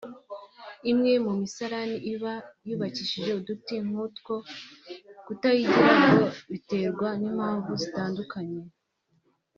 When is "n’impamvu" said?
7.19-7.69